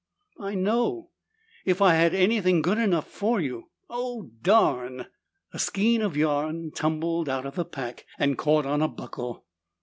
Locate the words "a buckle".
8.81-9.45